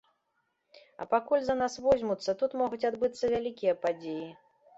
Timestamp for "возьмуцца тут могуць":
1.89-2.81